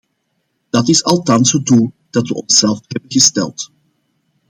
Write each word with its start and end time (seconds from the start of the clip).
Dat 0.69 0.87
is 0.87 1.03
althans 1.03 1.51
het 1.51 1.65
doel 1.65 1.91
dat 2.09 2.27
we 2.27 2.33
onszelf 2.35 2.81
hebben 2.87 3.11
gesteld. 3.11 3.71